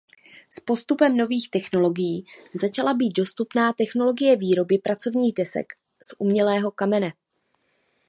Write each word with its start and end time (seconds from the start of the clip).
S 0.49 0.59
postupem 0.59 1.17
nových 1.17 1.49
technologií 1.51 2.25
začala 2.61 2.93
být 2.93 3.11
dostupná 3.13 3.73
technologie 3.73 4.35
výroby 4.37 4.77
pracovních 4.77 5.33
desek 5.33 5.65
z 6.03 6.15
umělého 6.19 6.71
kamene. 6.71 7.11